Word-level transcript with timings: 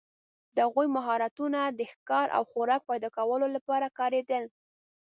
د 0.55 0.57
هغوی 0.67 0.87
مهارتونه 0.97 1.59
د 1.79 1.81
ښکار 1.91 2.27
او 2.37 2.43
خوراک 2.51 2.81
پیداکولو 2.89 3.47
لپاره 3.55 3.93
کارېدل. 3.99 4.43